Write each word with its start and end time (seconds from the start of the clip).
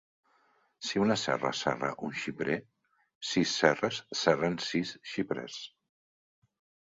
Si 0.85 1.01
una 1.01 1.17
serra 1.23 1.51
serra 1.57 1.89
un 2.07 2.15
xiprer, 2.21 2.55
sis 3.33 3.53
serres 3.63 4.01
serren 4.23 4.57
sis 4.69 4.95
xiprers. 5.11 5.61